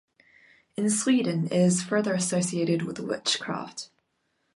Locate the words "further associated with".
1.83-2.97